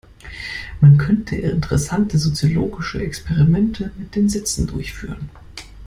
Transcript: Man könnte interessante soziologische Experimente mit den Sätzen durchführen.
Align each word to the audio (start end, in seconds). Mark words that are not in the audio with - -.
Man 0.79 0.97
könnte 0.97 1.35
interessante 1.35 2.17
soziologische 2.17 2.99
Experimente 3.03 3.91
mit 3.99 4.15
den 4.15 4.29
Sätzen 4.29 4.65
durchführen. 4.65 5.29